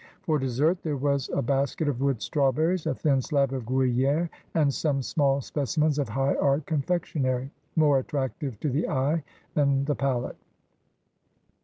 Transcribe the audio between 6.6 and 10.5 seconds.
confectionery, more attractive to the eye than the palate.